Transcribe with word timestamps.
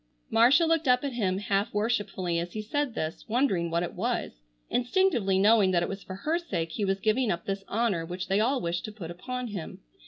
Marcia 0.31 0.65
looked 0.65 0.87
up 0.87 1.03
at 1.03 1.13
him 1.13 1.37
half 1.37 1.71
worshipfully 1.75 2.39
as 2.39 2.53
he 2.53 2.61
said 2.63 2.95
this, 2.95 3.23
wondering 3.27 3.69
what 3.69 3.83
it 3.83 3.93
was, 3.93 4.41
instinctively 4.67 5.37
knowing 5.37 5.69
that 5.69 5.83
it 5.83 5.89
was 5.89 6.01
for 6.01 6.15
her 6.15 6.39
sake 6.39 6.71
he 6.71 6.83
was 6.83 6.99
giving 6.99 7.29
up 7.31 7.45
this 7.45 7.63
honor 7.67 8.03
which 8.03 8.27
they 8.27 8.39
all 8.39 8.59
wished 8.59 8.83
to 8.83 8.91
put 8.91 9.11
upon 9.11 9.49
him. 9.49 9.79